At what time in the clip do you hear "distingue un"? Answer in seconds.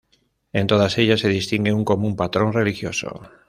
1.29-1.85